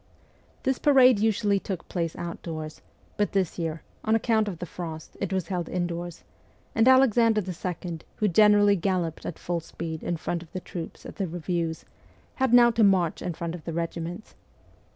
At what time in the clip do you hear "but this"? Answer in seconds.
3.17-3.59